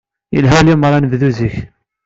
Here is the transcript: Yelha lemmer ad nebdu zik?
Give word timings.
Yelha 0.35 0.59
lemmer 0.65 0.91
ad 0.93 1.01
nebdu 1.03 1.29
zik? 1.37 1.55